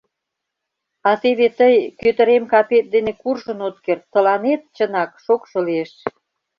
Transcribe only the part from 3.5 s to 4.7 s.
от керт, тыланет,